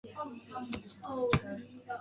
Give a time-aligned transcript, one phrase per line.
[0.03, 1.59] 马上冲上车